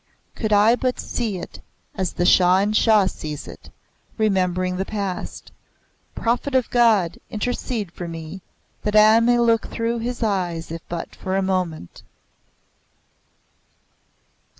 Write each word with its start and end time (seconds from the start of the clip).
Could 0.33 0.51
I 0.51 0.75
but 0.75 0.99
see 0.99 1.37
it 1.37 1.59
as 1.93 2.13
the 2.13 2.25
Shah 2.25 2.57
in 2.57 2.73
Shah 2.73 3.05
sees 3.05 3.47
it, 3.47 3.69
remembering 4.17 4.77
the 4.77 4.83
past! 4.83 5.51
Prophet 6.15 6.55
of 6.55 6.71
God, 6.71 7.19
intercede 7.29 7.91
for 7.91 8.07
me, 8.07 8.41
that 8.81 8.95
I 8.95 9.19
may 9.19 9.37
look 9.37 9.67
through 9.69 9.99
his 9.99 10.23
eyes, 10.23 10.71
if 10.71 10.81
but 10.89 11.15
for 11.15 11.37
a 11.37 11.43
moment!" 11.43 12.01